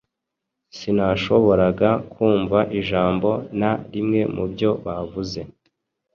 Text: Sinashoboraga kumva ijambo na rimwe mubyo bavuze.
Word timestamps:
Sinashoboraga 0.77 1.89
kumva 2.13 2.59
ijambo 2.79 3.29
na 3.59 3.71
rimwe 3.91 4.21
mubyo 4.35 4.69
bavuze. 4.85 5.39